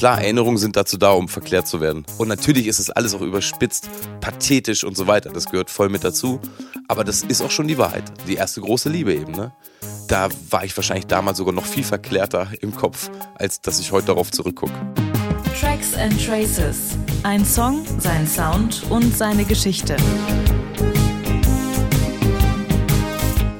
[0.00, 2.06] Klar, Erinnerungen sind dazu da, um verklärt zu werden.
[2.16, 3.90] Und natürlich ist es alles auch überspitzt,
[4.22, 5.28] pathetisch und so weiter.
[5.28, 6.40] Das gehört voll mit dazu.
[6.88, 8.04] Aber das ist auch schon die Wahrheit.
[8.26, 9.52] Die erste große Liebe eben, ne?
[10.08, 14.06] Da war ich wahrscheinlich damals sogar noch viel verklärter im Kopf, als dass ich heute
[14.06, 14.72] darauf zurückgucke.
[15.60, 16.96] Tracks and Traces.
[17.22, 19.98] Ein Song, sein Sound und seine Geschichte.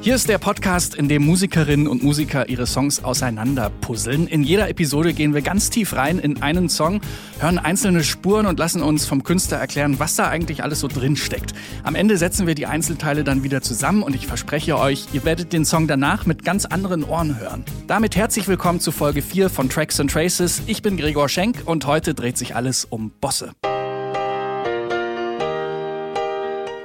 [0.02, 4.28] Hier ist der Podcast, in dem Musikerinnen und Musiker ihre Songs auseinanderpuzzeln.
[4.28, 7.02] In jeder Episode gehen wir ganz tief rein in einen Song,
[7.38, 11.16] hören einzelne Spuren und lassen uns vom Künstler erklären, was da eigentlich alles so drin
[11.16, 11.52] steckt.
[11.82, 15.52] Am Ende setzen wir die Einzelteile dann wieder zusammen und ich verspreche euch, ihr werdet
[15.52, 17.62] den Song danach mit ganz anderen Ohren hören.
[17.86, 20.62] Damit herzlich willkommen zu Folge 4 von Tracks and Traces.
[20.66, 23.52] Ich bin Gregor Schenk und heute dreht sich alles um Bosse.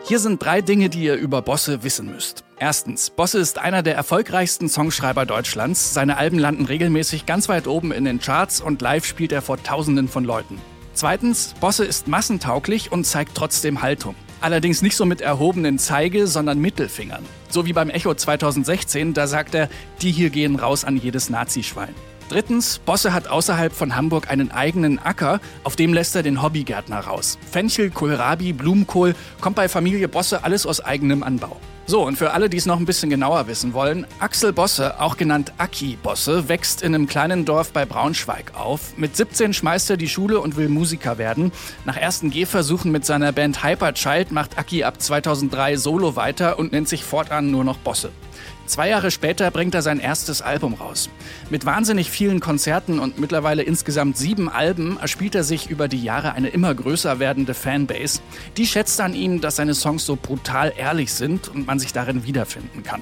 [0.07, 2.44] Hier sind drei Dinge, die ihr über Bosse wissen müsst.
[2.57, 5.93] Erstens, Bosse ist einer der erfolgreichsten Songschreiber Deutschlands.
[5.93, 9.61] Seine Alben landen regelmäßig ganz weit oben in den Charts und live spielt er vor
[9.61, 10.61] Tausenden von Leuten.
[10.93, 14.15] Zweitens, Bosse ist massentauglich und zeigt trotzdem Haltung.
[14.39, 17.25] Allerdings nicht so mit erhobenen Zeige, sondern Mittelfingern.
[17.49, 19.67] So wie beim Echo 2016, da sagt er,
[20.01, 21.93] die hier gehen raus an jedes Nazischwein.
[22.29, 27.01] Drittens, Bosse hat außerhalb von Hamburg einen eigenen Acker, auf dem lässt er den Hobbygärtner
[27.01, 27.37] raus.
[27.51, 31.59] Fenchel, Kohlrabi, Blumenkohl, kommt bei Familie Bosse alles aus eigenem Anbau.
[31.87, 35.17] So, und für alle, die es noch ein bisschen genauer wissen wollen, Axel Bosse, auch
[35.17, 38.97] genannt Aki Bosse, wächst in einem kleinen Dorf bei Braunschweig auf.
[38.97, 41.51] Mit 17 schmeißt er die Schule und will Musiker werden.
[41.85, 46.89] Nach ersten Gehversuchen mit seiner Band Hyperchild macht Aki ab 2003 Solo weiter und nennt
[46.89, 48.09] sich fortan nur noch Bosse.
[48.65, 51.09] Zwei Jahre später bringt er sein erstes Album raus.
[51.49, 56.33] Mit wahnsinnig vielen Konzerten und mittlerweile insgesamt sieben Alben erspielt er sich über die Jahre
[56.33, 58.21] eine immer größer werdende Fanbase.
[58.57, 62.25] Die schätzt an ihm, dass seine Songs so brutal ehrlich sind und man sich darin
[62.25, 63.01] wiederfinden kann.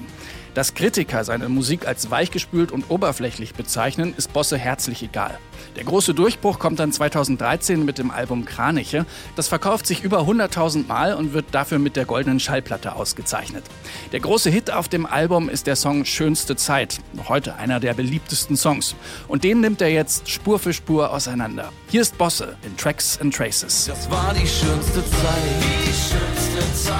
[0.54, 5.38] Dass Kritiker seine Musik als weichgespült und oberflächlich bezeichnen, ist Bosse herzlich egal.
[5.74, 9.04] Der große Durchbruch kommt dann 2013 mit dem Album Kraniche.
[9.34, 13.64] Das verkauft sich über 100.000 Mal und wird dafür mit der goldenen Schallplatte ausgezeichnet.
[14.12, 17.94] Der große Hit auf dem Album ist der Song Schönste Zeit, noch heute einer der
[17.94, 18.94] beliebtesten Songs.
[19.26, 21.72] Und den nimmt er jetzt Spur für Spur auseinander.
[21.88, 23.86] Hier ist Bosse in Tracks and Traces.
[23.86, 26.94] Das war die schönste Zeit, die schönste Zeit,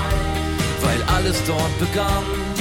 [0.82, 2.53] weil alles dort begann.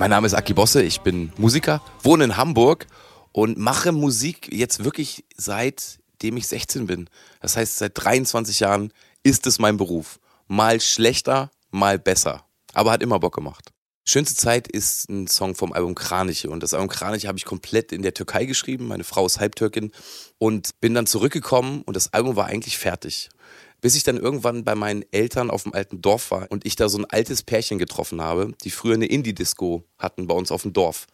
[0.00, 2.86] Mein Name ist Aki Bosse, ich bin Musiker, wohne in Hamburg
[3.32, 7.10] und mache Musik jetzt wirklich seitdem ich 16 bin.
[7.42, 8.94] Das heißt, seit 23 Jahren
[9.24, 10.18] ist es mein Beruf.
[10.48, 12.46] Mal schlechter, mal besser.
[12.72, 13.72] Aber hat immer Bock gemacht.
[14.06, 16.48] Schönste Zeit ist ein Song vom Album Kraniche.
[16.48, 18.88] Und das Album Kraniche habe ich komplett in der Türkei geschrieben.
[18.88, 19.92] Meine Frau ist Halbtürkin.
[20.38, 23.28] Und bin dann zurückgekommen und das Album war eigentlich fertig.
[23.80, 26.88] Bis ich dann irgendwann bei meinen Eltern auf dem alten Dorf war und ich da
[26.88, 30.72] so ein altes Pärchen getroffen habe, die früher eine Indie-Disco hatten bei uns auf dem
[30.72, 31.06] Dorf.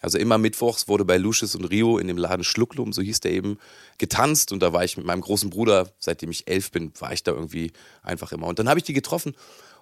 [0.00, 3.32] Also immer mittwochs wurde bei Lucius und Rio in dem Laden Schlucklum, so hieß der
[3.32, 3.58] eben,
[3.98, 7.22] getanzt und da war ich mit meinem großen Bruder, seitdem ich elf bin, war ich
[7.22, 7.72] da irgendwie
[8.02, 8.46] einfach immer.
[8.46, 9.34] Und dann habe ich die getroffen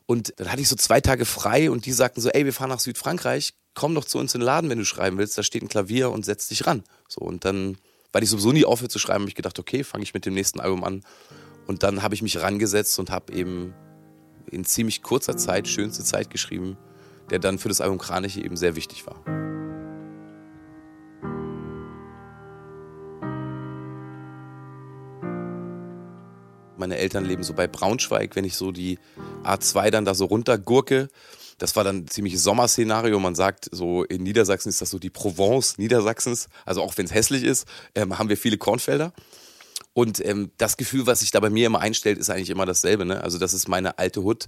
[0.07, 2.69] und dann hatte ich so zwei Tage frei und die sagten so, ey, wir fahren
[2.69, 5.63] nach Südfrankreich, komm doch zu uns in den Laden, wenn du schreiben willst, da steht
[5.63, 6.85] ein Klavier und setz dich ran.
[7.09, 7.77] So und dann,
[8.13, 10.35] weil ich sowieso nie aufhöre zu schreiben, habe ich gedacht, okay, fange ich mit dem
[10.35, 11.03] nächsten Album an.
[11.67, 13.75] Und dann habe ich mich rangesetzt und habe eben
[14.51, 16.77] in ziemlich kurzer Zeit schönste Zeit geschrieben,
[17.31, 19.23] der dann für das Album Kraniche eben sehr wichtig war.
[26.77, 28.99] Meine Eltern leben so bei Braunschweig, wenn ich so die
[29.43, 31.09] A2 dann da so runtergurke.
[31.57, 33.19] Das war dann ein ziemliches Sommerszenario.
[33.21, 36.49] Man sagt, so in Niedersachsen ist das so die Provence Niedersachsens.
[36.67, 39.15] Also auch wenn es hässlich ist, ähm, haben wir viele Kornfelder.
[39.95, 43.05] Und ähm, das Gefühl, was sich da bei mir immer einstellt, ist eigentlich immer dasselbe.
[43.05, 43.23] Ne?
[43.23, 44.47] Also das ist meine alte Hut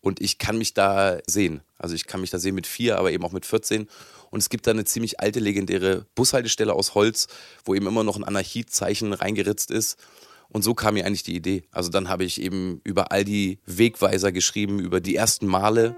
[0.00, 1.62] und ich kann mich da sehen.
[1.78, 3.88] Also ich kann mich da sehen mit vier, aber eben auch mit 14.
[4.30, 7.28] Und es gibt da eine ziemlich alte, legendäre Bushaltestelle aus Holz,
[7.64, 9.98] wo eben immer noch ein Anarchiezeichen reingeritzt ist.
[10.50, 11.62] Und so kam mir eigentlich die Idee.
[11.70, 15.96] Also dann habe ich eben über all die Wegweiser geschrieben, über die ersten Male,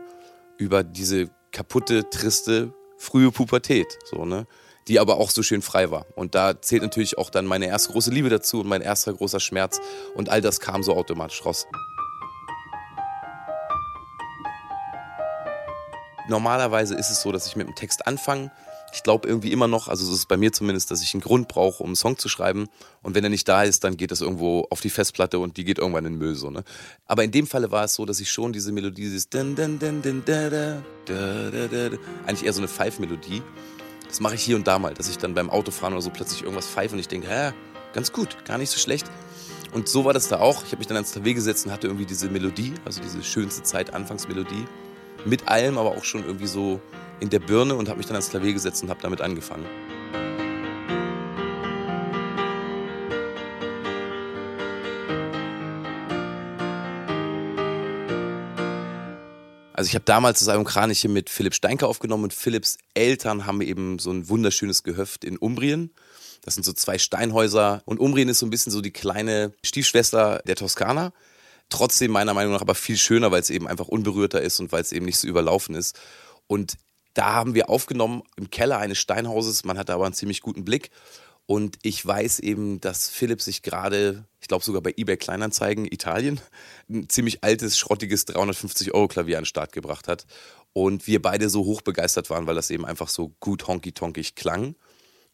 [0.58, 4.46] über diese kaputte, triste, frühe Pubertät, so, ne?
[4.88, 6.06] Die aber auch so schön frei war.
[6.14, 9.40] Und da zählt natürlich auch dann meine erste große Liebe dazu und mein erster großer
[9.40, 9.80] Schmerz.
[10.14, 11.66] Und all das kam so automatisch raus.
[16.28, 18.52] Normalerweise ist es so, dass ich mit dem Text anfange,
[18.92, 21.48] ich glaube irgendwie immer noch, also so ist bei mir zumindest, dass ich einen Grund
[21.48, 22.68] brauche, um einen Song zu schreiben.
[23.02, 25.64] Und wenn er nicht da ist, dann geht das irgendwo auf die Festplatte und die
[25.64, 26.34] geht irgendwann in den Müll.
[26.34, 26.64] So, ne?
[27.06, 29.28] Aber in dem Falle war es so, dass ich schon diese Melodie, dieses
[32.26, 33.42] eigentlich eher so eine Pfeifmelodie,
[34.10, 36.42] das mache ich hier und da mal, dass ich dann beim Autofahren oder so plötzlich
[36.42, 37.52] irgendwas pfeife und ich denke, hä,
[37.92, 39.06] ganz gut, gar nicht so schlecht.
[39.72, 40.64] Und so war das da auch.
[40.64, 43.62] Ich habe mich dann ans Klavier gesetzt und hatte irgendwie diese Melodie, also diese schönste
[43.62, 44.66] Zeit, Anfangsmelodie.
[45.24, 46.80] Mit allem, aber auch schon irgendwie so
[47.20, 49.64] in der Birne und habe mich dann ans Klavier gesetzt und habe damit angefangen.
[59.80, 63.62] Also ich habe damals das Album Kraniche mit Philipp Steinke aufgenommen und Philipps Eltern haben
[63.62, 65.94] eben so ein wunderschönes Gehöft in Umbrien.
[66.42, 70.42] Das sind so zwei Steinhäuser und Umbrien ist so ein bisschen so die kleine Stiefschwester
[70.46, 71.14] der Toskana.
[71.70, 74.82] Trotzdem meiner Meinung nach aber viel schöner, weil es eben einfach unberührter ist und weil
[74.82, 75.98] es eben nicht so überlaufen ist.
[76.46, 76.76] Und
[77.14, 79.64] da haben wir aufgenommen im Keller eines Steinhauses.
[79.64, 80.90] Man hatte aber einen ziemlich guten Blick.
[81.46, 86.40] Und ich weiß eben, dass Philipp sich gerade, ich glaube sogar bei eBay Kleinanzeigen Italien,
[86.88, 90.26] ein ziemlich altes, schrottiges 350 Euro Klavier an den Start gebracht hat.
[90.72, 94.76] Und wir beide so hoch begeistert waren, weil das eben einfach so gut honky-tonkig klang.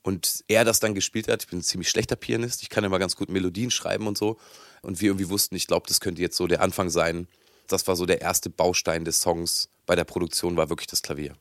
[0.03, 1.43] Und er das dann gespielt hat.
[1.43, 2.63] Ich bin ein ziemlich schlechter Pianist.
[2.63, 4.39] Ich kann immer ganz gut Melodien schreiben und so.
[4.81, 7.27] Und wir irgendwie wussten, ich glaube, das könnte jetzt so der Anfang sein.
[7.67, 11.35] Das war so der erste Baustein des Songs bei der Produktion, war wirklich das Klavier.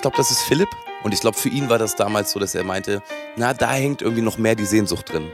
[0.00, 0.70] Ich glaube, das ist Philipp.
[1.02, 3.02] Und ich glaube, für ihn war das damals so, dass er meinte,
[3.36, 5.30] na, da hängt irgendwie noch mehr die Sehnsucht drin.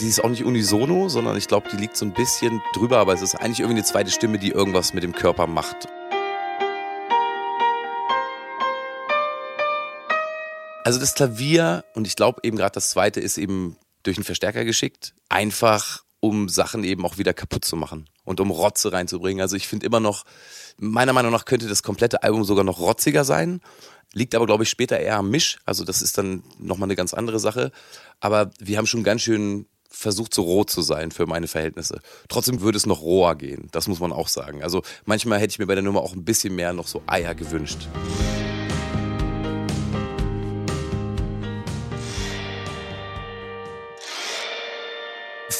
[0.00, 3.12] Die ist auch nicht unisono, sondern ich glaube, die liegt so ein bisschen drüber, aber
[3.14, 5.86] es ist eigentlich irgendwie eine zweite Stimme, die irgendwas mit dem Körper macht.
[10.82, 14.64] Also das Klavier und ich glaube eben gerade das zweite ist eben durch einen Verstärker
[14.64, 19.42] geschickt, einfach um Sachen eben auch wieder kaputt zu machen und um Rotze reinzubringen.
[19.42, 20.24] Also ich finde immer noch,
[20.78, 23.60] meiner Meinung nach könnte das komplette Album sogar noch rotziger sein,
[24.12, 27.12] liegt aber glaube ich später eher am Misch, also das ist dann nochmal eine ganz
[27.12, 27.72] andere Sache.
[28.20, 32.00] Aber wir haben schon ganz schön versucht, so roh zu sein für meine Verhältnisse.
[32.28, 34.62] Trotzdem würde es noch roher gehen, das muss man auch sagen.
[34.62, 37.34] Also manchmal hätte ich mir bei der Nummer auch ein bisschen mehr noch so Eier
[37.34, 37.88] gewünscht.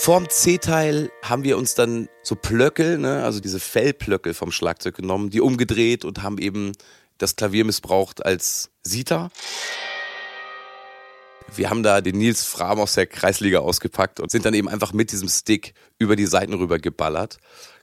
[0.03, 5.29] Vorm C-Teil haben wir uns dann so Plöckel, ne, also diese Fellplöckel vom Schlagzeug genommen,
[5.29, 6.73] die umgedreht und haben eben
[7.19, 9.31] das Klavier missbraucht als Sita.
[11.55, 14.95] Wir haben da den Nils Fram aus der Kreisliga ausgepackt und sind dann eben einfach
[14.95, 17.37] mit diesem Stick über die Seiten rüber geballert.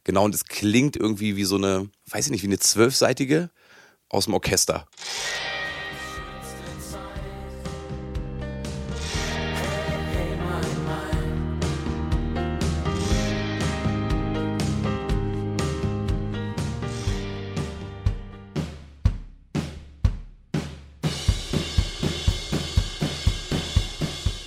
[0.03, 3.51] Genau, und es klingt irgendwie wie so eine, weiß ich nicht, wie eine zwölfseitige
[4.09, 4.87] aus dem Orchester.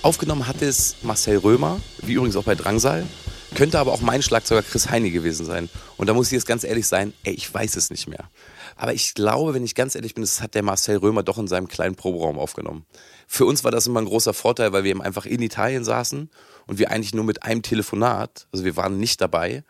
[0.03, 3.05] Aufgenommen hat es Marcel Römer, wie übrigens auch bei Drangsal.
[3.53, 5.69] Könnte aber auch mein Schlagzeuger Chris Heine gewesen sein.
[5.97, 8.27] Und da muss ich jetzt ganz ehrlich sein, ey, ich weiß es nicht mehr.
[8.75, 11.47] Aber ich glaube, wenn ich ganz ehrlich bin, das hat der Marcel Römer doch in
[11.47, 12.87] seinem kleinen Proberaum aufgenommen.
[13.27, 16.31] Für uns war das immer ein großer Vorteil, weil wir eben einfach in Italien saßen
[16.65, 19.63] und wir eigentlich nur mit einem Telefonat, also wir waren nicht dabei,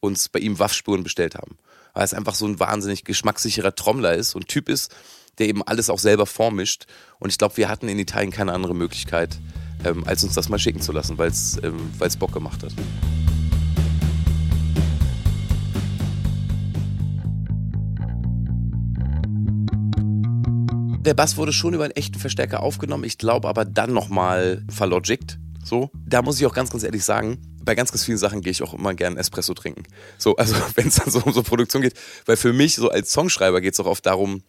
[0.00, 1.56] uns bei ihm Waffspuren bestellt haben.
[1.94, 4.94] Weil es einfach so ein wahnsinnig geschmackssicherer Trommler ist und Typ ist,
[5.38, 6.84] der eben alles auch selber vormischt.
[7.18, 9.38] Und ich glaube, wir hatten in Italien keine andere Möglichkeit,
[9.84, 12.72] ähm, als uns das mal schicken zu lassen, weil es ähm, Bock gemacht hat.
[21.00, 25.38] Der Bass wurde schon über einen echten Verstärker aufgenommen, ich glaube aber dann nochmal verlogickt.
[25.64, 28.50] So, da muss ich auch ganz, ganz ehrlich sagen, bei ganz, ganz vielen Sachen gehe
[28.50, 29.82] ich auch immer gerne Espresso trinken.
[30.16, 31.94] So, also wenn es dann so um so Produktion geht,
[32.26, 34.42] weil für mich so als Songschreiber geht es auch oft darum,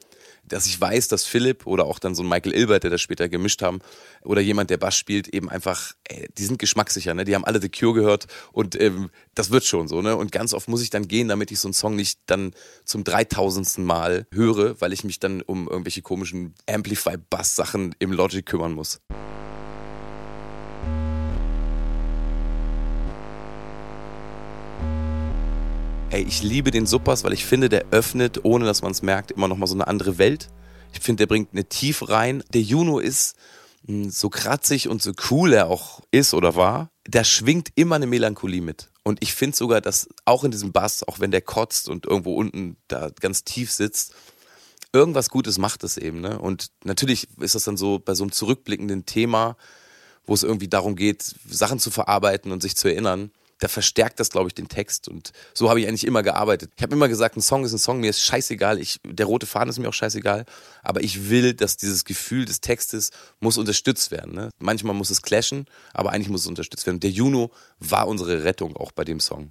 [0.49, 3.29] dass ich weiß, dass Philipp oder auch dann so ein Michael Ilbert, der das später
[3.29, 3.79] gemischt haben,
[4.23, 7.25] oder jemand, der Bass spielt, eben einfach, ey, die sind geschmackssicher, ne?
[7.25, 10.15] Die haben alle The Cure gehört und ähm, das wird schon so, ne?
[10.15, 12.53] Und ganz oft muss ich dann gehen, damit ich so einen Song nicht dann
[12.83, 18.73] zum dreitausendsten Mal höre, weil ich mich dann um irgendwelche komischen Amplify-Bass-Sachen im Logic kümmern
[18.73, 18.99] muss.
[26.19, 29.31] Ey, ich liebe den Suppers, weil ich finde, der öffnet, ohne dass man es merkt,
[29.31, 30.49] immer noch mal so eine andere Welt.
[30.91, 32.43] Ich finde, der bringt eine Tiefe rein.
[32.53, 33.38] Der Juno ist
[33.85, 36.91] hm, so kratzig und so cool er auch ist oder war.
[37.05, 38.89] Da schwingt immer eine Melancholie mit.
[39.03, 42.33] Und ich finde sogar, dass auch in diesem Bass, auch wenn der kotzt und irgendwo
[42.33, 44.13] unten da ganz tief sitzt,
[44.91, 46.19] irgendwas Gutes macht es eben.
[46.19, 46.38] Ne?
[46.38, 49.55] Und natürlich ist das dann so bei so einem zurückblickenden Thema,
[50.25, 54.29] wo es irgendwie darum geht, Sachen zu verarbeiten und sich zu erinnern da verstärkt das,
[54.29, 55.07] glaube ich, den Text.
[55.07, 56.71] Und so habe ich eigentlich immer gearbeitet.
[56.77, 58.79] Ich habe immer gesagt, ein Song ist ein Song, mir ist scheißegal.
[58.79, 60.45] Ich, der rote Faden ist mir auch scheißegal.
[60.81, 64.33] Aber ich will, dass dieses Gefühl des Textes muss unterstützt werden.
[64.33, 64.49] Ne?
[64.59, 66.99] Manchmal muss es clashen, aber eigentlich muss es unterstützt werden.
[66.99, 69.49] Der Juno war unsere Rettung auch bei dem Song.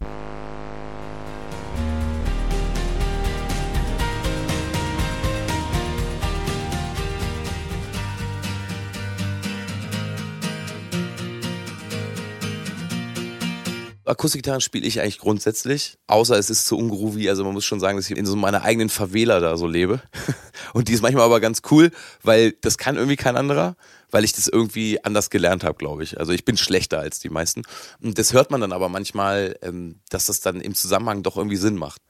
[14.09, 17.29] Akustikgitarren spiele ich eigentlich grundsätzlich, außer es ist zu ungroovy.
[17.29, 20.01] Also man muss schon sagen, dass ich in so meiner eigenen Favela da so lebe.
[20.73, 21.91] Und die ist manchmal aber ganz cool,
[22.23, 23.77] weil das kann irgendwie kein anderer,
[24.11, 26.19] weil ich das irgendwie anders gelernt habe, glaube ich.
[26.19, 27.63] Also ich bin schlechter als die meisten.
[28.01, 31.57] Und das hört man dann aber manchmal, ähm, dass das dann im Zusammenhang doch irgendwie
[31.57, 32.01] Sinn macht.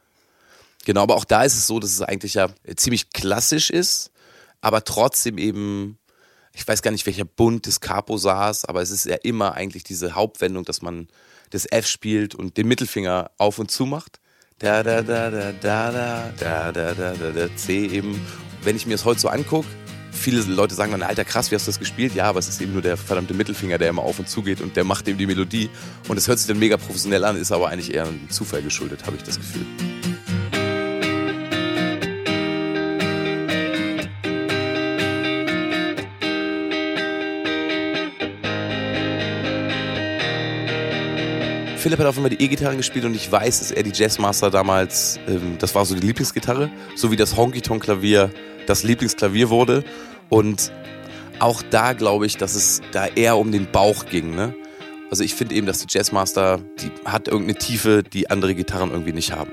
[0.85, 4.11] Genau, aber auch da ist es so, dass es eigentlich ja ziemlich klassisch ist,
[4.61, 5.99] aber trotzdem eben
[6.59, 9.85] ich weiß gar nicht, welcher Bund des Capo saß, aber es ist ja immer eigentlich
[9.85, 11.07] diese Hauptwendung, dass man
[11.51, 14.19] das F spielt und den Mittelfinger auf und zu macht.
[14.59, 18.21] Da, da, da, da, da, da, da, da, da, da, da, C eben.
[18.65, 19.69] Wenn ich mir das heute so angucke,
[20.11, 22.17] viele Leute sagen dann, alter krass, wie hast du das gespielt?
[22.17, 24.61] Ja, aber es ist eben nur der verdammte Mittelfinger, der immer auf und zu geht
[24.61, 25.71] und der macht eben die Melodie.
[26.09, 29.07] Und es hört sich dann mega professionell an, ist aber eigentlich eher ein Zufall geschuldet,
[29.07, 29.65] habe ich das Gefühl.
[41.79, 45.21] Philipp hat auf einmal die E-Gitarre gespielt und ich weiß, dass er die Jazzmaster damals,
[45.29, 48.31] ähm, das war so die Lieblingsgitarre, so wie das Honky-Tonk-Klavier
[48.67, 49.85] das Lieblingsklavier wurde.
[50.29, 50.73] Und
[51.39, 54.35] auch da glaube ich, dass es da eher um den Bauch ging.
[54.35, 54.57] Ne?
[55.09, 59.13] Also ich finde eben, dass die Jazzmaster, die hat irgendeine Tiefe, die andere Gitarren irgendwie
[59.13, 59.53] nicht haben.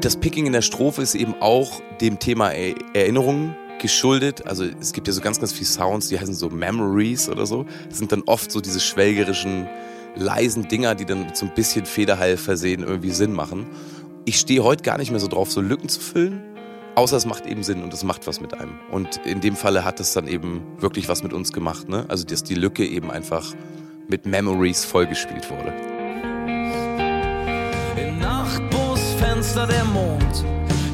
[0.00, 4.46] Das Picking in der Strophe ist eben auch dem Thema Erinnerungen geschuldet.
[4.46, 7.66] Also es gibt ja so ganz, ganz viele Sounds, die heißen so Memories oder so.
[7.90, 9.68] Das sind dann oft so diese schwelgerischen,
[10.14, 13.66] leisen Dinger, die dann so ein bisschen Federheil versehen irgendwie Sinn machen.
[14.24, 16.42] Ich stehe heute gar nicht mehr so drauf, so Lücken zu füllen.
[16.94, 18.78] Außer es macht eben Sinn und es macht was mit einem.
[18.90, 21.88] Und in dem Falle hat es dann eben wirklich was mit uns gemacht.
[21.88, 22.04] Ne?
[22.08, 23.52] Also dass die Lücke eben einfach
[24.08, 25.72] mit Memories vollgespielt wurde.
[27.96, 30.44] Im Nachtbusfenster der Mond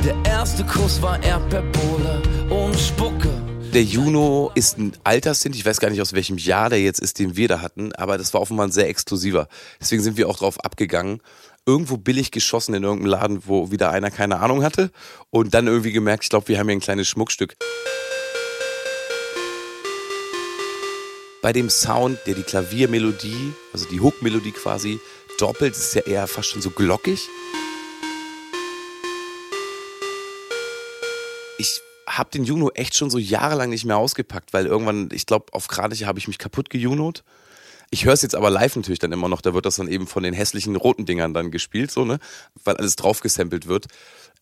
[0.05, 3.31] der erste Kuss war Erdbeerbohle und Spucke.
[3.73, 7.19] Der Juno ist ein Alterssint, ich weiß gar nicht aus welchem Jahr der jetzt ist,
[7.19, 9.49] den wir da hatten, aber das war offenbar ein sehr exklusiver.
[9.81, 11.21] Deswegen sind wir auch drauf abgegangen.
[11.67, 14.90] Irgendwo billig geschossen in irgendeinem Laden, wo wieder einer keine Ahnung hatte
[15.31, 17.57] und dann irgendwie gemerkt, ich glaube, wir haben hier ein kleines Schmuckstück.
[21.43, 24.99] Bei dem Sound, der die Klaviermelodie, also die Hook-Melodie quasi
[25.38, 27.28] doppelt, ist ja eher fast schon so glockig.
[31.59, 35.53] Ich habe den Juno echt schon so jahrelang nicht mehr ausgepackt, weil irgendwann, ich glaube,
[35.53, 37.23] auf Kraniche habe ich mich kaputt gejunot.
[37.91, 40.07] Ich höre es jetzt aber live natürlich dann immer noch, da wird das dann eben
[40.07, 42.19] von den hässlichen roten Dingern dann gespielt, so, ne?
[42.65, 43.87] Weil alles drauf gesampelt wird.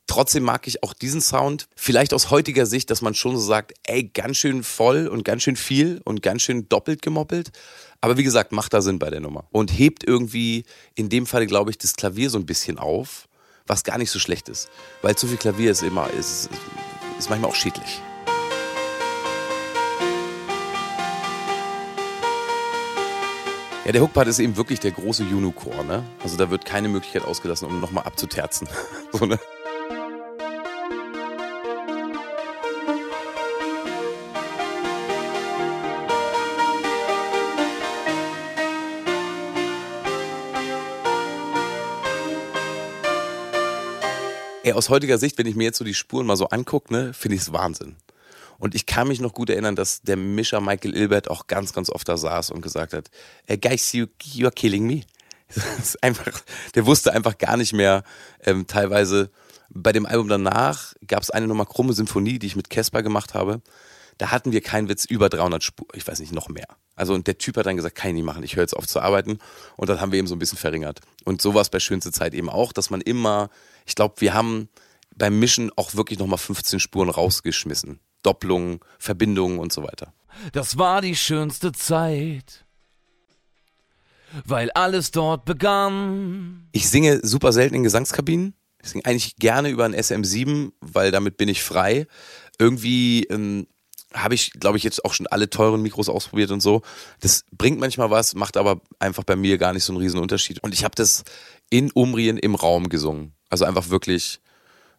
[0.09, 3.75] Trotzdem mag ich auch diesen Sound, vielleicht aus heutiger Sicht, dass man schon so sagt,
[3.85, 7.51] ey, ganz schön voll und ganz schön viel und ganz schön doppelt gemoppelt.
[8.01, 9.47] Aber wie gesagt, macht da Sinn bei der Nummer.
[9.51, 13.27] Und hebt irgendwie in dem Fall, glaube ich, das Klavier so ein bisschen auf,
[13.67, 14.69] was gar nicht so schlecht ist.
[15.03, 16.49] Weil zu viel Klavier ist immer, ist,
[17.19, 18.03] ist manchmal auch schädlich.
[23.85, 26.03] Ja, der Hookpart ist eben wirklich der große Unicorn, ne?
[26.21, 28.69] Also da wird keine Möglichkeit ausgelassen, um nochmal abzuterzen.
[29.13, 29.39] so, ne?
[44.77, 47.37] Aus heutiger Sicht, wenn ich mir jetzt so die Spuren mal so angucke, ne, finde
[47.37, 47.97] ich es Wahnsinn.
[48.59, 51.91] Und ich kann mich noch gut erinnern, dass der Mischer Michael Ilbert auch ganz, ganz
[51.91, 53.11] oft da saß und gesagt hat,
[53.45, 55.03] hey guys, you, you are killing me.
[55.55, 56.41] Das ist einfach,
[56.75, 58.03] der wusste einfach gar nicht mehr,
[58.43, 59.31] ähm, teilweise
[59.69, 63.35] bei dem Album danach gab es eine Nummer Krumme Symphonie, die ich mit Casper gemacht
[63.35, 63.61] habe.
[64.19, 66.69] Da hatten wir keinen Witz über 300 Spuren, ich weiß nicht, noch mehr.
[66.95, 68.87] Also und der Typ hat dann gesagt, kann ich nicht machen, ich höre jetzt auf
[68.87, 69.39] zu arbeiten.
[69.77, 71.01] Und dann haben wir eben so ein bisschen verringert.
[71.25, 73.51] Und so war es bei Schönste Zeit eben auch, dass man immer
[73.87, 74.69] ich glaube, wir haben
[75.15, 78.01] beim Mischen auch wirklich nochmal 15 Spuren rausgeschmissen.
[78.23, 80.13] Doppelungen, Verbindungen und so weiter.
[80.53, 82.67] Das war die schönste Zeit,
[84.45, 86.69] weil alles dort begann.
[86.73, 88.55] Ich singe super selten in Gesangskabinen.
[88.83, 92.07] Ich singe eigentlich gerne über ein SM7, weil damit bin ich frei.
[92.59, 93.69] Irgendwie ähm,
[94.15, 96.83] habe ich, glaube ich, jetzt auch schon alle teuren Mikros ausprobiert und so.
[97.21, 100.63] Das bringt manchmal was, macht aber einfach bei mir gar nicht so einen riesen Unterschied.
[100.63, 101.25] Und ich habe das
[101.71, 103.35] in Umrien im Raum gesungen.
[103.51, 104.41] Also einfach wirklich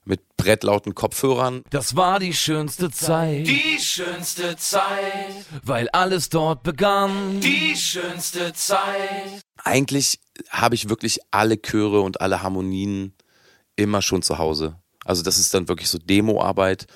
[0.08, 1.64] mit brettlauten Kopfhörern.
[1.70, 3.46] Das war die schönste Zeit.
[3.46, 5.46] Die schönste Zeit.
[5.64, 7.42] Weil alles dort begann.
[7.42, 9.42] Die schönste Zeit.
[9.64, 13.14] Eigentlich habe ich wirklich alle Chöre und alle Harmonien
[13.76, 14.80] immer schon zu Hause.
[15.04, 16.88] Also das ist dann wirklich so Demoarbeit.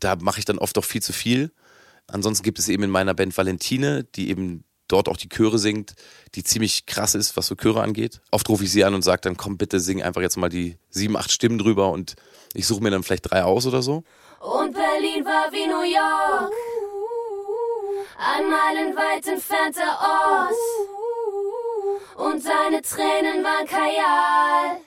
[0.00, 1.52] Da mache ich dann oft auch viel zu viel.
[2.06, 5.94] Ansonsten gibt es eben in meiner Band Valentine, die eben dort auch die Chöre singt,
[6.34, 8.20] die ziemlich krass ist, was so Chöre angeht.
[8.30, 10.78] Oft rufe ich sie an und sage dann, komm bitte, sing einfach jetzt mal die
[10.90, 12.14] sieben, acht Stimmen drüber und
[12.54, 14.04] ich suche mir dann vielleicht drei aus oder so.
[14.40, 16.52] Und Berlin war wie New York.
[18.18, 20.54] Ein meilenweit entfernter Ort.
[22.16, 24.80] Und deine Tränen waren Kajal.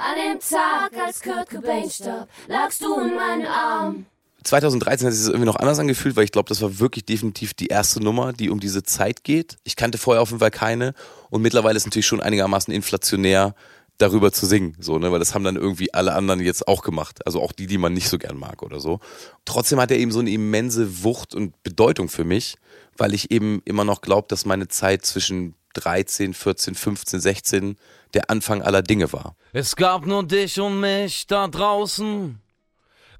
[0.00, 4.06] An dem Tag, als Kurt Cobain starb, lagst du in meinen Arm.
[4.44, 7.52] 2013 hat sich das irgendwie noch anders angefühlt, weil ich glaube, das war wirklich definitiv
[7.52, 9.58] die erste Nummer, die um diese Zeit geht.
[9.62, 10.94] Ich kannte vorher auf jeden Fall keine
[11.28, 13.54] und mittlerweile ist natürlich schon einigermaßen inflationär
[13.98, 17.26] darüber zu singen, so, ne, weil das haben dann irgendwie alle anderen jetzt auch gemacht,
[17.26, 19.00] also auch die, die man nicht so gern mag oder so.
[19.44, 22.56] Trotzdem hat er eben so eine immense Wucht und Bedeutung für mich,
[22.96, 27.76] weil ich eben immer noch glaube, dass meine Zeit zwischen 13, 14, 15, 16
[28.14, 29.36] der Anfang aller Dinge war.
[29.52, 32.40] Es gab nur dich und mich da draußen,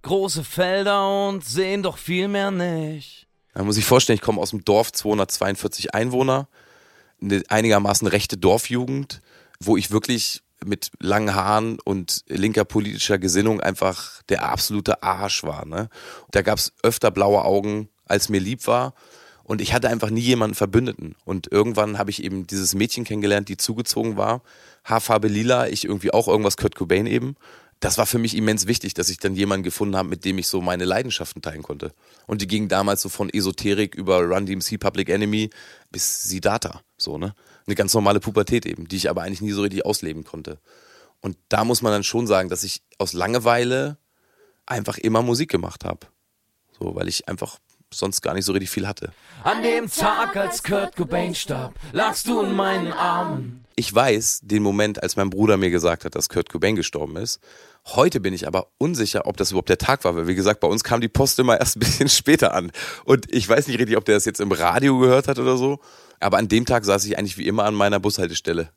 [0.03, 3.27] große Felder und sehen doch viel mehr nicht.
[3.55, 6.49] Man muss sich vorstellen, ich komme aus dem Dorf, 242 Einwohner,
[7.21, 9.21] eine einigermaßen rechte Dorfjugend,
[9.61, 15.65] wo ich wirklich mit langen Haaren und linker politischer Gesinnung einfach der absolute Arsch war.
[15.67, 15.89] Ne?
[16.31, 18.95] Da gab es öfter blaue Augen, als mir lieb war.
[19.51, 21.17] Und ich hatte einfach nie jemanden Verbündeten.
[21.25, 24.43] Und irgendwann habe ich eben dieses Mädchen kennengelernt, die zugezogen war.
[24.85, 27.35] Haarfarbe lila, ich irgendwie auch irgendwas Kurt Cobain eben.
[27.81, 30.47] Das war für mich immens wichtig, dass ich dann jemanden gefunden habe, mit dem ich
[30.47, 31.93] so meine Leidenschaften teilen konnte.
[32.29, 35.51] Und die gingen damals so von Esoterik über Run DMC Public Enemy
[35.91, 36.83] bis Siddhartha.
[36.97, 37.35] So, ne?
[37.67, 40.61] Eine ganz normale Pubertät eben, die ich aber eigentlich nie so richtig ausleben konnte.
[41.23, 43.99] Und da muss man dann schon sagen, dass ich aus Langeweile
[44.65, 46.07] einfach immer Musik gemacht habe.
[46.79, 47.59] So, weil ich einfach
[47.93, 49.13] sonst gar nicht so richtig viel hatte.
[49.43, 53.65] An dem Tag, als Kurt Cobain starb, lagst du in meinen Armen.
[53.77, 57.41] Ich weiß den Moment, als mein Bruder mir gesagt hat, dass Kurt Cobain gestorben ist.
[57.87, 60.69] Heute bin ich aber unsicher, ob das überhaupt der Tag war, weil wie gesagt, bei
[60.69, 62.73] uns kam die Post immer erst ein bisschen später an.
[63.05, 65.81] Und ich weiß nicht richtig, ob der das jetzt im Radio gehört hat oder so.
[66.21, 68.71] Aber an dem Tag saß ich eigentlich wie immer an meiner Bushaltestelle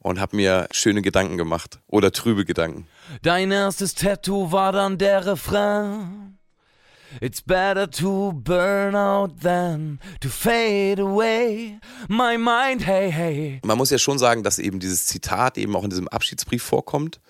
[0.00, 2.86] und habe mir schöne Gedanken gemacht oder trübe Gedanken.
[3.22, 6.27] Dein erstes Tattoo war dann der Refrain.
[7.20, 11.78] It's better to burn out than to fade away.
[12.08, 13.60] My mind, hey, hey.
[13.64, 17.20] Man muss ja schon sagen, dass eben dieses Zitat eben auch in diesem Abschiedsbrief vorkommt.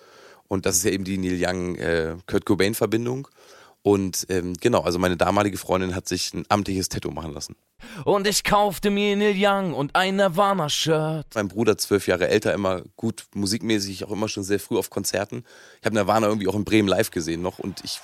[0.47, 3.27] Und das ist ja eben die Neil Young-Kurt äh, Cobain-Verbindung.
[3.81, 7.55] Und ähm, genau, also meine damalige Freundin hat sich ein amtliches Tattoo machen lassen.
[8.03, 11.27] Und ich kaufte mir Neil Young und ein Nirvana-Shirt.
[11.33, 15.45] Mein Bruder, zwölf Jahre älter, immer gut musikmäßig, auch immer schon sehr früh auf Konzerten.
[15.79, 18.01] Ich habe Nirvana irgendwie auch in Bremen live gesehen noch und ich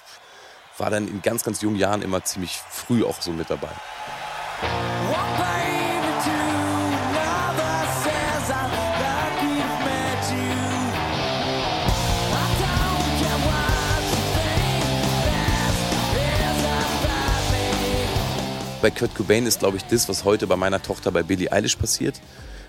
[0.77, 3.69] war dann in ganz, ganz jungen Jahren immer ziemlich früh auch so mit dabei.
[18.81, 21.75] Bei Kurt Cobain ist, glaube ich, das, was heute bei meiner Tochter bei Billie Eilish
[21.75, 22.21] passiert,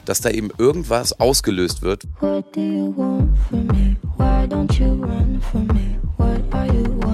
[0.06, 2.04] dass da eben irgendwas ausgelöst wird.
[2.20, 3.96] What do you want from me?
[4.16, 5.98] Why don't you run from me?
[6.16, 7.05] What are you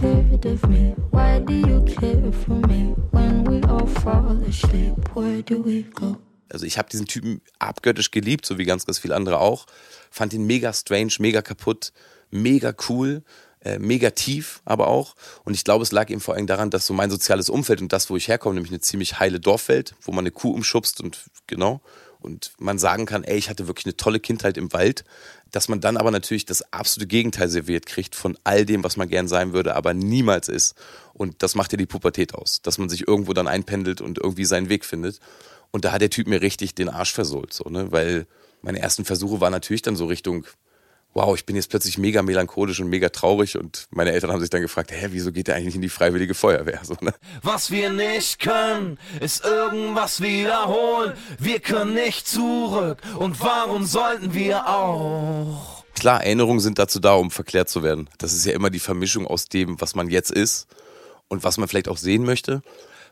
[0.00, 0.94] scared of me?
[1.10, 2.94] Why do you care for me?
[3.12, 6.16] When we all fall asleep, where do we go?
[6.48, 9.66] Also ich habe diesen Typen abgöttisch geliebt, so wie ganz, ganz viele andere auch.
[10.10, 11.92] Fand ihn mega strange, mega kaputt,
[12.30, 13.22] mega cool
[13.62, 15.14] äh, mega tief, aber auch.
[15.44, 17.92] Und ich glaube, es lag eben vor allem daran, dass so mein soziales Umfeld und
[17.92, 21.18] das, wo ich herkomme, nämlich eine ziemlich heile Dorfwelt, wo man eine Kuh umschubst und
[21.46, 21.82] genau.
[22.20, 25.04] Und man sagen kann, ey, ich hatte wirklich eine tolle Kindheit im Wald,
[25.50, 29.08] dass man dann aber natürlich das absolute Gegenteil serviert kriegt von all dem, was man
[29.08, 30.74] gern sein würde, aber niemals ist.
[31.12, 34.44] Und das macht ja die Pubertät aus, dass man sich irgendwo dann einpendelt und irgendwie
[34.44, 35.18] seinen Weg findet.
[35.70, 38.26] Und da hat der Typ mir richtig den Arsch versohlt, so, ne, weil
[38.62, 40.44] meine ersten Versuche waren natürlich dann so Richtung
[41.14, 44.50] wow, ich bin jetzt plötzlich mega melancholisch und mega traurig und meine Eltern haben sich
[44.50, 46.80] dann gefragt, hä, wieso geht der eigentlich in die freiwillige Feuerwehr?
[46.82, 47.12] So, ne?
[47.42, 51.14] Was wir nicht können, ist irgendwas wiederholen.
[51.38, 55.84] Wir können nicht zurück und warum sollten wir auch?
[55.94, 58.08] Klar, Erinnerungen sind dazu da, um verklärt zu werden.
[58.18, 60.66] Das ist ja immer die Vermischung aus dem, was man jetzt ist
[61.28, 62.62] und was man vielleicht auch sehen möchte.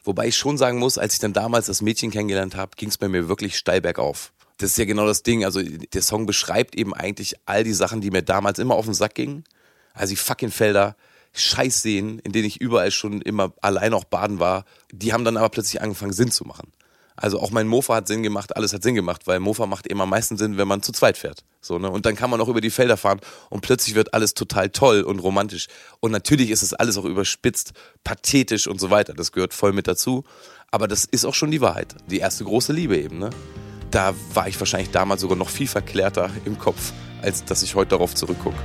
[0.05, 2.97] Wobei ich schon sagen muss, als ich dann damals das Mädchen kennengelernt habe, ging es
[2.97, 5.45] bei mir wirklich steil bergauf das ist ja genau das Ding.
[5.45, 8.95] Also der Song beschreibt eben eigentlich all die Sachen, die mir damals immer auf den
[8.95, 9.45] Sack gingen.
[9.95, 10.97] Also die fucking Felder,
[11.33, 15.49] Scheißseen, in denen ich überall schon immer allein auch baden war, die haben dann aber
[15.49, 16.73] plötzlich angefangen Sinn zu machen.
[17.15, 20.05] Also auch mein Mofa hat Sinn gemacht, alles hat Sinn gemacht, weil Mofa macht immer
[20.05, 21.43] am meisten Sinn, wenn man zu zweit fährt.
[21.61, 21.91] So, ne?
[21.91, 25.03] Und dann kann man auch über die Felder fahren und plötzlich wird alles total toll
[25.03, 25.67] und romantisch.
[25.99, 27.73] Und natürlich ist es alles auch überspitzt,
[28.05, 29.15] pathetisch und so weiter.
[29.15, 30.25] Das gehört voll mit dazu.
[30.71, 31.97] Aber das ist auch schon die Wahrheit.
[32.09, 33.31] Die erste große Liebe eben, ne?
[33.91, 37.91] Da war ich wahrscheinlich damals sogar noch viel verklärter im Kopf, als dass ich heute
[37.91, 38.57] darauf zurückgucke.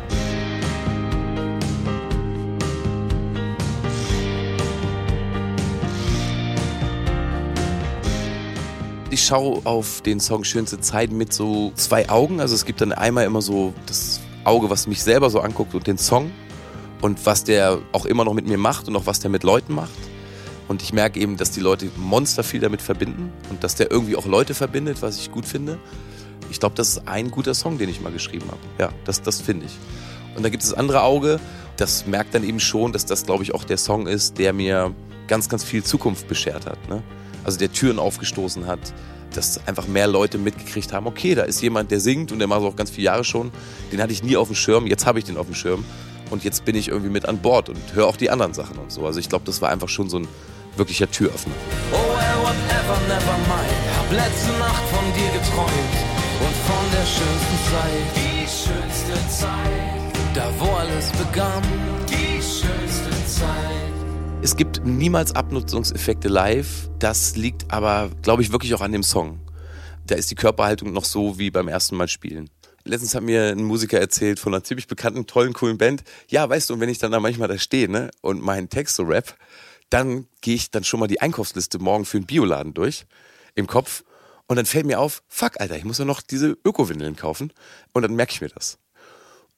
[9.09, 12.39] Ich schaue auf den Song Schönste Zeit mit so zwei Augen.
[12.41, 15.85] Also es gibt dann einmal immer so das Auge, was mich selber so anguckt und
[15.85, 16.31] den Song.
[17.03, 19.75] und was der auch immer noch mit mir macht und auch was der mit Leuten
[19.75, 19.91] macht.
[20.73, 24.15] Und ich merke eben, dass die Leute monster viel damit verbinden und dass der irgendwie
[24.15, 25.77] auch Leute verbindet, was ich gut finde.
[26.49, 28.59] Ich glaube, das ist ein guter Song, den ich mal geschrieben habe.
[28.79, 29.73] Ja, das, das finde ich.
[30.35, 31.39] Und da gibt es das andere Auge,
[31.77, 34.95] das merkt dann eben schon, dass das, glaube ich, auch der Song ist, der mir
[35.27, 36.89] ganz, ganz viel Zukunft beschert hat.
[36.89, 37.03] Ne?
[37.43, 38.79] Also der Türen aufgestoßen hat,
[39.35, 42.61] dass einfach mehr Leute mitgekriegt haben, okay, da ist jemand, der singt und der macht
[42.61, 43.51] es auch ganz viele Jahre schon.
[43.91, 45.85] Den hatte ich nie auf dem Schirm, jetzt habe ich den auf dem Schirm.
[46.31, 48.91] Und jetzt bin ich irgendwie mit an Bord und höre auch die anderen Sachen und
[48.91, 49.05] so.
[49.05, 50.27] Also ich glaube, das war einfach schon so ein
[50.77, 51.53] wirklicher Türöffner.
[51.91, 53.79] Oh well, whatever, never mind.
[53.97, 55.95] Hab letzte Nacht von dir geträumt
[56.39, 58.05] und von der schönsten Zeit.
[58.15, 60.03] Die schönste Zeit.
[60.33, 61.63] Da wo alles begann.
[62.09, 63.93] Die schönste Zeit.
[64.41, 66.89] Es gibt niemals Abnutzungseffekte live.
[66.99, 69.39] Das liegt aber, glaube ich, wirklich auch an dem Song.
[70.05, 72.49] Da ist die Körperhaltung noch so wie beim ersten Mal spielen.
[72.83, 76.03] Letztens hat mir ein Musiker erzählt von einer ziemlich bekannten, tollen, coolen Band.
[76.27, 78.97] Ja, weißt du, und wenn ich dann da manchmal da stehe, ne, und meinen Text
[78.97, 79.37] so rap,
[79.93, 83.05] dann gehe ich dann schon mal die Einkaufsliste morgen für einen Bioladen durch
[83.53, 84.03] im Kopf
[84.47, 87.53] und dann fällt mir auf, fuck, Alter, ich muss ja noch diese Öko-Windeln kaufen
[87.93, 88.79] und dann merke ich mir das.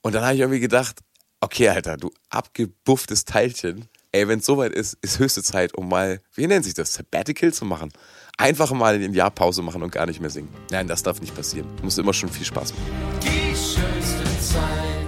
[0.02, 1.00] Und dann habe ich irgendwie gedacht,
[1.40, 6.20] okay, Alter, du abgebufftes Teilchen, ey, wenn es soweit ist, ist höchste Zeit, um mal,
[6.34, 7.90] wie nennt sich das, Sabbatical zu machen.
[8.36, 10.52] Einfach mal ein Jahr Pause machen und gar nicht mehr singen.
[10.70, 11.66] Nein, das darf nicht passieren.
[11.82, 13.20] Muss immer schon viel Spaß machen.
[13.22, 15.06] Die schönste Zeit.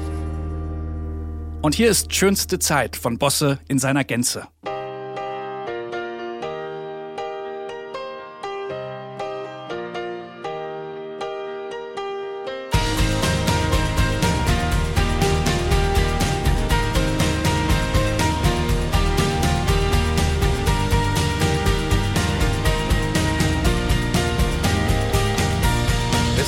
[1.60, 4.48] Und hier ist Schönste Zeit von Bosse in seiner Gänze.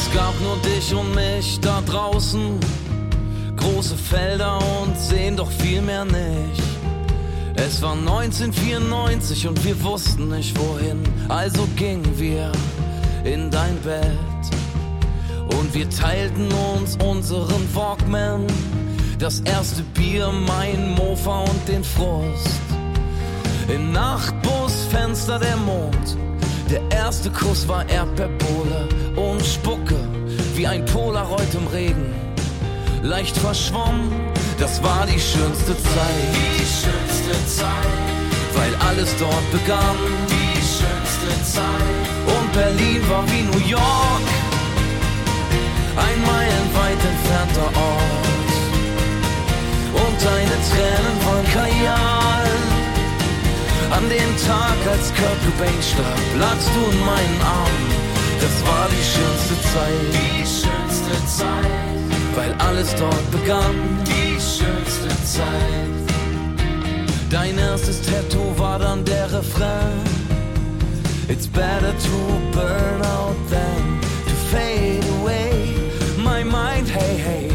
[0.02, 2.58] Es gab nur dich und mich da draußen.
[3.54, 6.62] Große Felder und sehen doch viel mehr nicht.
[7.54, 11.02] Es war 1994 und wir wussten nicht wohin.
[11.28, 12.50] Also gingen wir
[13.24, 14.44] in dein Bett.
[15.58, 18.46] Und wir teilten uns unseren Walkman.
[19.18, 22.62] Das erste Bier, mein Mofa und den Frust.
[23.68, 26.16] Im Nachtbusfenster der Mond.
[26.70, 29.96] Der erste Kuss war Erdbeerbohle und Spucke,
[30.54, 32.14] wie ein Polaroid im Regen.
[33.02, 34.10] Leicht verschwommen,
[34.58, 36.26] das war die schönste Zeit.
[36.34, 37.96] Die schönste Zeit,
[38.54, 39.96] weil alles dort begann.
[40.28, 42.04] Die schönste Zeit.
[42.26, 44.26] Und Berlin war wie New York,
[45.96, 48.50] ein meilenweit entfernter Ort.
[50.02, 52.48] Und deine Tränen waren Kajal.
[53.90, 57.89] An dem Tag, als Kurt Cobain starb, lagst du in meinen Armen.
[58.40, 60.08] Das war die schönste Zeit.
[60.12, 62.36] Die schönste Zeit.
[62.36, 63.74] Weil alles dort begann.
[64.06, 65.90] Die schönste Zeit.
[67.30, 70.02] Dein erstes Tattoo war dann der Refrain.
[71.28, 72.16] It's better to
[72.52, 75.52] burn out than to fade away.
[76.18, 77.50] My mind, hey, hey.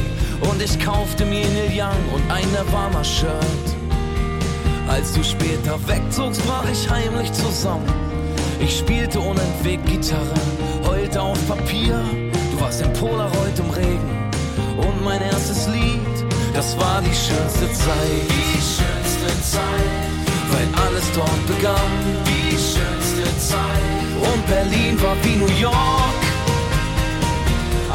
[0.50, 3.66] Und ich kaufte mir Neil Young und ein Nirvana-Shirt.
[4.88, 7.92] Als du später wegzogst, brach ich heimlich zusammen.
[8.60, 10.34] Ich spielte unentwegt Gitarre,
[11.16, 12.00] heulte auf Papier.
[12.52, 14.30] Du warst im Polaroid im Regen.
[14.78, 16.02] Und mein erstes Lied,
[16.54, 18.26] das war die schönste Zeit.
[18.30, 19.92] Die schönste Zeit,
[20.52, 21.92] weil alles dort begann.
[22.26, 23.86] Die schönste Zeit.
[24.22, 26.22] Und Berlin war wie New York,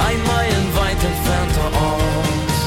[0.08, 2.58] ein meilenweit entfernter Ort.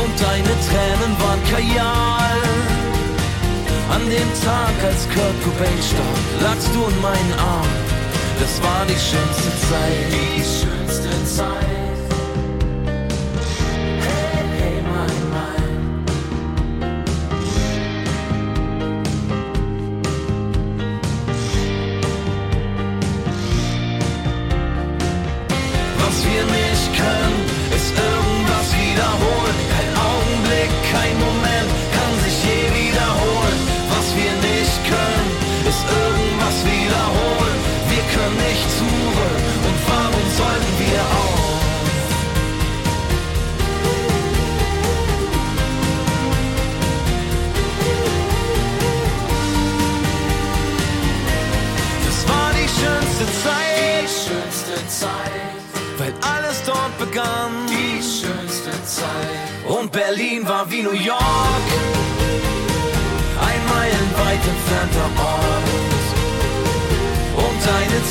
[0.00, 2.38] Und deine Tränen waren Kajal.
[3.90, 7.87] An dem Tag, als Kurt Cobain starb, lagst du in meinen Armen.
[8.40, 10.12] Das war die schönste Zeit.
[10.12, 11.87] Die schönste Zeit.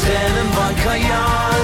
[0.02, 1.64] Tränen waren Kajal.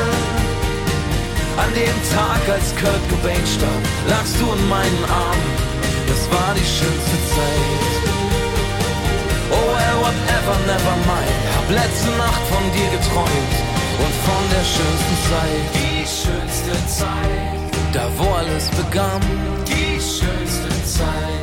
[1.58, 5.54] An dem Tag, als Kurt Cobain starb, lagst du in meinen Armen.
[6.08, 7.94] Das war die schönste Zeit.
[9.52, 11.40] Oh well, whatever, never mind.
[11.56, 13.56] Hab letzte Nacht von dir geträumt
[14.04, 15.64] und von der schönsten Zeit.
[15.78, 17.74] Die schönste Zeit.
[17.94, 19.22] Da wo alles begann.
[19.68, 21.43] Die schönste Zeit.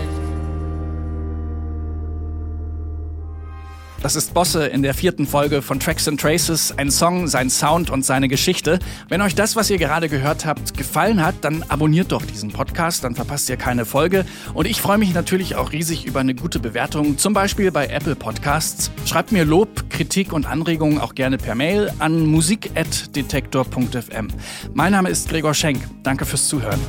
[4.03, 7.91] Das ist Bosse in der vierten Folge von Tracks and Traces, ein Song, sein Sound
[7.91, 8.79] und seine Geschichte.
[9.11, 13.05] Wenn euch das, was ihr gerade gehört habt, gefallen hat, dann abonniert doch diesen Podcast,
[13.05, 14.25] dann verpasst ihr keine Folge.
[14.55, 18.17] Und ich freue mich natürlich auch riesig über eine gute Bewertung, zum Beispiel bei Apple
[18.17, 18.91] Podcasts.
[19.05, 24.29] Schreibt mir Lob, Kritik und Anregungen auch gerne per Mail an musik.detektor.fm.
[24.73, 25.87] Mein Name ist Gregor Schenk.
[26.03, 26.81] Danke fürs Zuhören.